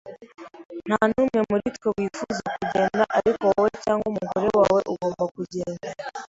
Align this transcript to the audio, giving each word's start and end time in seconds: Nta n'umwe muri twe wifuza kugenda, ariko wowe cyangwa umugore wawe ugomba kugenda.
Nta 0.87 0.99
n'umwe 1.09 1.39
muri 1.49 1.65
twe 1.75 1.87
wifuza 1.95 2.45
kugenda, 2.57 3.01
ariko 3.17 3.43
wowe 3.53 3.69
cyangwa 3.83 4.05
umugore 4.11 4.47
wawe 4.59 4.79
ugomba 4.91 5.23
kugenda. 5.35 5.87